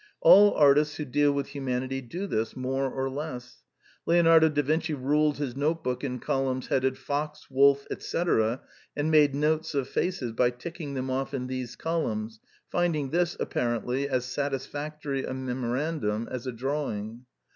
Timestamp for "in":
6.03-6.17, 11.35-11.45